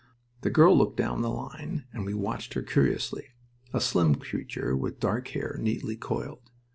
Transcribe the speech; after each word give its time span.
The 0.41 0.49
girl 0.49 0.75
looked 0.75 0.97
down 0.97 1.21
the 1.21 1.29
line, 1.29 1.85
and 1.93 2.07
we 2.07 2.15
watched 2.15 2.55
her 2.55 2.63
curiously 2.63 3.35
a 3.71 3.79
slim 3.79 4.15
creature 4.15 4.75
with 4.75 4.99
dark 4.99 5.27
hair 5.27 5.59
neatly 5.61 5.95
coiled. 5.95 6.41